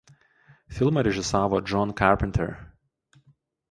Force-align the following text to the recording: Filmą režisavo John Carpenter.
Filmą 0.69 1.01
režisavo 1.01 1.61
John 1.73 1.93
Carpenter. 1.99 2.55